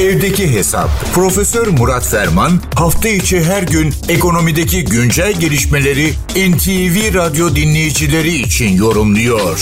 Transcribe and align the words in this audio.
Evdeki 0.00 0.56
Hesap. 0.56 0.90
Profesör 1.14 1.66
Murat 1.78 2.06
Ferman 2.12 2.52
hafta 2.82 3.08
içi 3.08 3.36
her 3.50 3.62
gün 3.74 3.88
ekonomideki 4.16 4.78
güncel 4.94 5.32
gelişmeleri 5.42 6.06
NTV 6.50 6.96
Radyo 7.20 7.46
dinleyicileri 7.58 8.34
için 8.46 8.70
yorumluyor. 8.84 9.56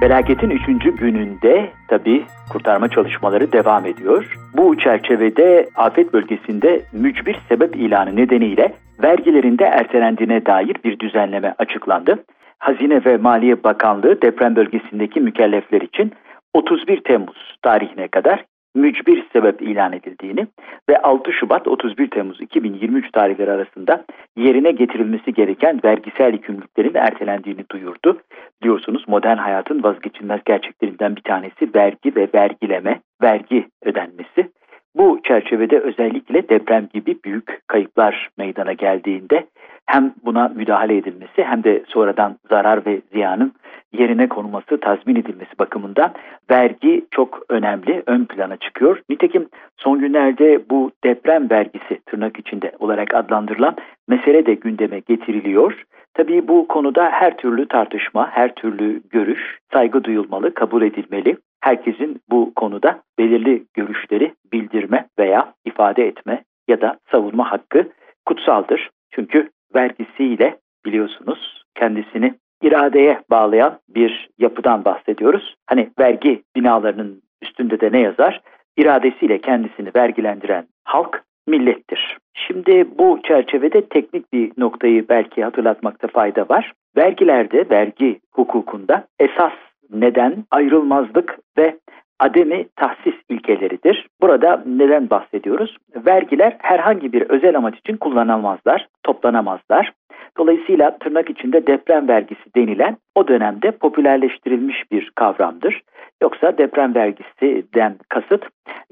Felaketin 0.00 0.50
üçüncü 0.50 0.96
gününde 0.96 1.70
tabi 1.88 2.24
kurtarma 2.50 2.88
çalışmaları 2.88 3.52
devam 3.52 3.86
ediyor. 3.86 4.36
Bu 4.56 4.78
çerçevede 4.78 5.68
afet 5.76 6.12
bölgesinde 6.12 6.82
mücbir 6.92 7.36
sebep 7.48 7.76
ilanı 7.76 8.16
nedeniyle 8.16 8.72
vergilerinde 9.02 9.64
ertelendiğine 9.64 10.46
dair 10.46 10.76
bir 10.84 10.98
düzenleme 10.98 11.54
açıklandı. 11.58 12.24
Hazine 12.58 13.04
ve 13.04 13.16
Maliye 13.16 13.64
Bakanlığı 13.64 14.22
deprem 14.22 14.56
bölgesindeki 14.56 15.20
mükellefler 15.20 15.80
için 15.80 16.12
31 16.56 17.00
Temmuz 17.00 17.56
tarihine 17.62 18.08
kadar 18.08 18.44
mücbir 18.74 19.24
sebep 19.32 19.62
ilan 19.62 19.92
edildiğini 19.92 20.46
ve 20.88 20.98
6 20.98 21.32
Şubat 21.32 21.68
31 21.68 22.10
Temmuz 22.10 22.40
2023 22.40 23.12
tarihleri 23.12 23.50
arasında 23.50 24.04
yerine 24.36 24.70
getirilmesi 24.70 25.34
gereken 25.34 25.80
vergisel 25.84 26.32
yükümlülüklerin 26.32 26.94
ertelendiğini 26.94 27.64
duyurdu. 27.70 28.20
Biliyorsunuz 28.62 29.04
modern 29.08 29.36
hayatın 29.36 29.82
vazgeçilmez 29.82 30.40
gerçeklerinden 30.44 31.16
bir 31.16 31.22
tanesi 31.22 31.74
vergi 31.74 32.16
ve 32.16 32.28
vergileme, 32.34 33.00
vergi 33.22 33.68
ödenmesi. 33.84 34.50
Bu 34.96 35.20
çerçevede 35.24 35.78
özellikle 35.80 36.48
deprem 36.48 36.88
gibi 36.94 37.16
büyük 37.24 37.68
kayıplar 37.68 38.30
meydana 38.38 38.72
geldiğinde 38.72 39.46
hem 39.86 40.14
buna 40.24 40.48
müdahale 40.48 40.96
edilmesi 40.96 41.44
hem 41.44 41.64
de 41.64 41.82
sonradan 41.88 42.36
zarar 42.48 42.86
ve 42.86 43.00
ziyanın 43.12 43.52
yerine 43.92 44.28
konulması, 44.28 44.80
tazmin 44.80 45.16
edilmesi 45.16 45.58
bakımından 45.58 46.12
vergi 46.50 47.06
çok 47.10 47.42
önemli, 47.48 48.02
ön 48.06 48.24
plana 48.24 48.56
çıkıyor. 48.56 49.00
Nitekim 49.08 49.48
son 49.76 49.98
günlerde 49.98 50.70
bu 50.70 50.90
deprem 51.04 51.50
vergisi 51.50 52.00
tırnak 52.06 52.38
içinde 52.38 52.72
olarak 52.78 53.14
adlandırılan 53.14 53.76
mesele 54.08 54.46
de 54.46 54.54
gündeme 54.54 54.98
getiriliyor. 54.98 55.84
Tabii 56.14 56.48
bu 56.48 56.68
konuda 56.68 57.10
her 57.10 57.36
türlü 57.36 57.68
tartışma, 57.68 58.30
her 58.30 58.54
türlü 58.54 59.02
görüş 59.10 59.58
saygı 59.72 60.04
duyulmalı, 60.04 60.54
kabul 60.54 60.82
edilmeli. 60.82 61.36
Herkesin 61.60 62.20
bu 62.30 62.52
konuda 62.54 63.00
belirli 63.18 63.64
görüşleri 63.74 64.34
bildirme 64.52 65.06
veya 65.18 65.52
ifade 65.64 66.06
etme 66.06 66.44
ya 66.68 66.80
da 66.80 66.98
savunma 67.12 67.52
hakkı 67.52 67.88
kutsaldır. 68.26 68.90
Çünkü 69.10 69.48
vergisiyle 69.76 70.58
biliyorsunuz 70.84 71.64
kendisini 71.74 72.34
iradeye 72.62 73.20
bağlayan 73.30 73.78
bir 73.88 74.28
yapıdan 74.38 74.84
bahsediyoruz. 74.84 75.54
Hani 75.66 75.90
vergi 75.98 76.42
binalarının 76.56 77.22
üstünde 77.42 77.80
de 77.80 77.92
ne 77.92 78.00
yazar? 78.00 78.40
İradesiyle 78.76 79.40
kendisini 79.40 79.90
vergilendiren 79.96 80.66
halk 80.84 81.24
millettir. 81.46 82.18
Şimdi 82.34 82.86
bu 82.98 83.20
çerçevede 83.22 83.88
teknik 83.88 84.32
bir 84.32 84.52
noktayı 84.58 85.08
belki 85.08 85.44
hatırlatmakta 85.44 86.08
fayda 86.08 86.46
var. 86.48 86.72
Vergilerde, 86.96 87.70
vergi 87.70 88.20
hukukunda 88.32 89.06
esas 89.18 89.52
neden 89.90 90.44
ayrılmazlık 90.50 91.38
ve 91.58 91.76
ademi 92.18 92.66
tahsis 92.76 93.14
ilkeleridir. 93.28 94.08
Burada 94.20 94.62
neden 94.66 95.10
bahsediyoruz? 95.10 95.76
Vergiler 96.06 96.56
herhangi 96.58 97.12
bir 97.12 97.22
özel 97.22 97.56
amaç 97.56 97.78
için 97.78 97.96
kullanılmazlar, 97.96 98.88
toplanamazlar. 99.02 99.92
Dolayısıyla 100.38 100.98
tırnak 100.98 101.30
içinde 101.30 101.66
deprem 101.66 102.08
vergisi 102.08 102.54
denilen 102.56 102.96
o 103.14 103.28
dönemde 103.28 103.70
popülerleştirilmiş 103.70 104.92
bir 104.92 105.10
kavramdır. 105.14 105.82
Yoksa 106.22 106.58
deprem 106.58 106.94
vergisinden 106.94 107.96
kasıt 108.08 108.44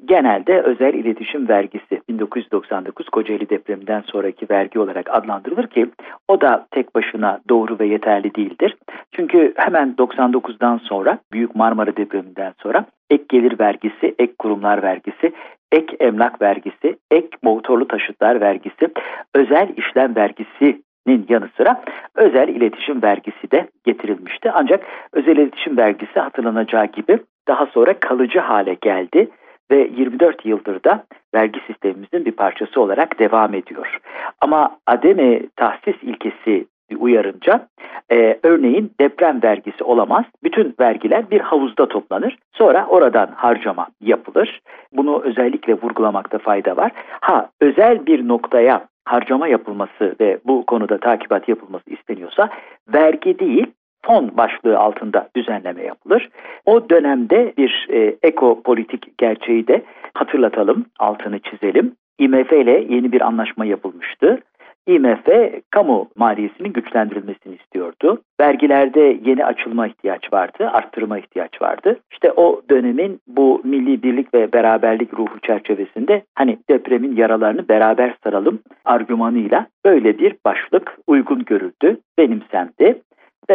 genelde 0.07 0.61
özel 0.61 0.95
iletişim 0.95 1.49
vergisi 1.49 2.01
1999 2.09 3.09
Kocaeli 3.09 3.51
depreminden 3.51 4.01
sonraki 4.01 4.47
vergi 4.51 4.79
olarak 4.79 5.11
adlandırılır 5.11 5.67
ki 5.67 5.87
o 6.29 6.41
da 6.41 6.67
tek 6.71 6.95
başına 6.95 7.41
doğru 7.49 7.79
ve 7.79 7.87
yeterli 7.87 8.35
değildir. 8.35 8.77
Çünkü 9.13 9.53
hemen 9.57 9.95
99'dan 9.99 10.79
sonra 10.79 11.19
Büyük 11.33 11.57
Marmara 11.57 11.97
depreminden 11.97 12.53
sonra 12.63 12.85
ek 13.11 13.25
gelir 13.29 13.59
vergisi, 13.61 14.15
ek 14.19 14.33
kurumlar 14.39 14.83
vergisi, 14.83 15.33
ek 15.73 15.97
emlak 16.01 16.43
vergisi, 16.43 16.97
ek 17.11 17.29
motorlu 17.43 17.89
taşıtlar 17.89 18.41
vergisi, 18.41 18.89
özel 19.35 19.69
işlem 19.77 20.17
vergisi 20.17 20.81
yanı 21.29 21.49
sıra 21.57 21.83
özel 22.15 22.49
iletişim 22.49 23.03
vergisi 23.03 23.51
de 23.51 23.69
getirilmişti. 23.85 24.51
Ancak 24.51 24.85
özel 25.13 25.37
iletişim 25.37 25.77
vergisi 25.77 26.21
hatırlanacağı 26.21 26.87
gibi 26.87 27.19
daha 27.49 27.67
sonra 27.67 28.01
kalıcı 28.01 28.39
hale 28.39 28.75
geldi 28.75 29.29
ve 29.71 29.91
24 29.97 30.47
yıldır 30.47 30.85
da 30.85 31.05
vergi 31.35 31.61
sistemimizin 31.67 32.25
bir 32.25 32.33
parçası 32.33 32.81
olarak 32.81 33.19
devam 33.19 33.55
ediyor. 33.55 34.01
Ama 34.41 34.77
ademe 34.87 35.41
tahsis 35.57 35.97
ilkesi 36.03 36.67
uyarınca 36.99 37.69
e, 38.13 38.39
örneğin 38.43 38.93
deprem 39.01 39.43
vergisi 39.43 39.85
olamaz. 39.85 40.25
Bütün 40.43 40.75
vergiler 40.81 41.31
bir 41.31 41.41
havuzda 41.41 41.89
toplanır. 41.89 42.39
Sonra 42.53 42.87
oradan 42.87 43.27
harcama 43.35 43.87
yapılır. 44.01 44.61
Bunu 44.93 45.23
özellikle 45.25 45.75
vurgulamakta 45.75 46.39
fayda 46.39 46.77
var. 46.77 46.93
Ha 47.21 47.49
özel 47.61 48.07
bir 48.07 48.29
noktaya 48.29 48.87
harcama 49.05 49.49
yapılması 49.49 50.17
ve 50.21 50.39
bu 50.45 50.67
konuda 50.67 50.99
takibat 50.99 51.49
yapılması 51.49 51.91
isteniyorsa 51.91 52.49
vergi 52.95 53.39
değil 53.39 53.67
fon 54.07 54.37
başlığı 54.37 54.79
altında 54.79 55.29
düzenleme 55.37 55.83
yapılır. 55.83 56.29
O 56.67 56.91
dönemde 56.91 57.53
bir 57.57 57.87
e, 57.91 58.17
ekopolitik 58.23 59.19
gerçeği 59.19 59.67
de 59.67 59.83
hatırlatalım, 60.15 60.87
altını 60.99 61.39
çizelim. 61.39 61.93
IMF 62.19 62.53
ile 62.53 62.87
yeni 62.89 63.13
bir 63.13 63.21
anlaşma 63.21 63.65
yapılmıştı. 63.65 64.41
IMF 64.87 65.27
kamu 65.71 66.09
maliyesinin 66.17 66.73
güçlendirilmesini 66.73 67.55
istiyordu. 67.55 68.23
Vergilerde 68.41 69.19
yeni 69.25 69.45
açılma 69.45 69.87
ihtiyaç 69.87 70.33
vardı, 70.33 70.71
arttırma 70.73 71.19
ihtiyaç 71.19 71.63
vardı. 71.63 71.99
İşte 72.13 72.33
o 72.33 72.63
dönemin 72.71 73.21
bu 73.27 73.61
milli 73.65 74.03
birlik 74.03 74.35
ve 74.35 74.53
beraberlik 74.53 75.15
ruhu 75.15 75.41
çerçevesinde 75.41 76.23
hani 76.35 76.59
depremin 76.71 77.17
yaralarını 77.17 77.69
beraber 77.69 78.15
saralım 78.25 78.59
argümanıyla 78.85 79.67
böyle 79.85 80.19
bir 80.19 80.37
başlık 80.47 80.99
uygun 81.07 81.45
görüldü, 81.45 81.99
benimsendi 82.19 83.03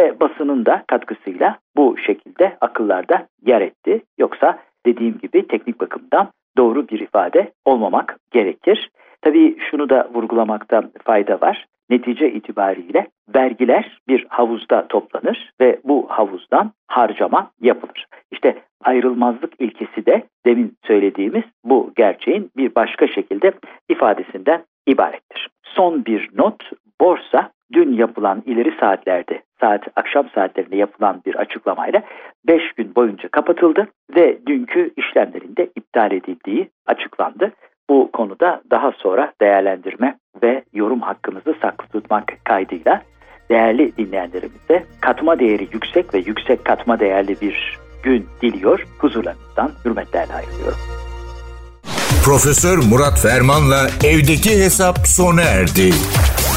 ve 0.00 0.20
basının 0.20 0.66
da 0.66 0.84
katkısıyla 0.86 1.58
bu 1.76 1.96
şekilde 1.98 2.56
akıllarda 2.60 3.26
yer 3.46 3.60
etti. 3.60 4.02
Yoksa 4.18 4.58
dediğim 4.86 5.18
gibi 5.18 5.48
teknik 5.48 5.80
bakımdan 5.80 6.28
doğru 6.56 6.88
bir 6.88 7.00
ifade 7.00 7.52
olmamak 7.64 8.16
gerekir. 8.30 8.90
Tabii 9.22 9.56
şunu 9.70 9.90
da 9.90 10.08
vurgulamakta 10.14 10.82
fayda 11.04 11.40
var. 11.40 11.66
Netice 11.90 12.32
itibariyle 12.32 13.06
vergiler 13.34 14.00
bir 14.08 14.26
havuzda 14.28 14.88
toplanır 14.88 15.52
ve 15.60 15.80
bu 15.84 16.06
havuzdan 16.08 16.72
harcama 16.88 17.50
yapılır. 17.60 18.06
İşte 18.30 18.62
ayrılmazlık 18.84 19.52
ilkesi 19.58 20.06
de 20.06 20.22
demin 20.46 20.76
söylediğimiz 20.86 21.44
bu 21.64 21.92
gerçeğin 21.96 22.50
bir 22.56 22.74
başka 22.74 23.06
şekilde 23.06 23.52
ifadesinden 23.88 24.64
ibarettir. 24.86 25.48
Son 25.64 26.04
bir 26.04 26.28
not, 26.34 26.70
borsa 27.00 27.50
dün 27.72 27.92
yapılan 27.92 28.42
ileri 28.46 28.74
saatlerde, 28.80 29.42
saat 29.60 29.80
akşam 29.96 30.28
saatlerinde 30.34 30.76
yapılan 30.76 31.22
bir 31.26 31.34
açıklamayla 31.34 32.02
5 32.46 32.72
gün 32.72 32.94
boyunca 32.94 33.28
kapatıldı 33.28 33.88
ve 34.16 34.38
dünkü 34.46 34.92
işlemlerinde 34.96 35.70
iptal 35.76 36.12
edildiği 36.12 36.70
açıklandı. 36.86 37.52
Bu 37.90 38.10
konuda 38.12 38.62
daha 38.70 38.92
sonra 38.92 39.32
değerlendirme 39.40 40.18
ve 40.42 40.64
yorum 40.72 41.00
hakkımızı 41.00 41.54
saklı 41.62 41.88
tutmak 41.88 42.24
kaydıyla 42.44 43.02
değerli 43.50 43.96
dinleyenlerimize 43.96 44.84
katma 45.00 45.38
değeri 45.38 45.68
yüksek 45.72 46.14
ve 46.14 46.18
yüksek 46.18 46.64
katma 46.64 47.00
değerli 47.00 47.40
bir 47.40 47.78
gün 48.02 48.26
diliyor. 48.42 48.86
Huzurlarınızdan 48.98 49.70
hürmetlerle 49.84 50.34
ayrılıyorum. 50.34 50.78
Profesör 52.24 52.78
Murat 52.90 53.20
Ferman'la 53.22 53.86
evdeki 54.04 54.50
hesap 54.50 54.98
sona 55.06 55.42
erdi. 55.42 55.90